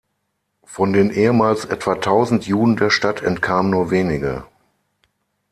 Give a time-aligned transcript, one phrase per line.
[0.63, 4.45] Von den ehemals etwa tausend Juden der Stadt entkamen nur wenige.